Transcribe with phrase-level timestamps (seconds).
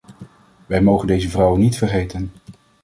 [0.65, 2.31] Wij mogen deze vrouwen niet vergeten.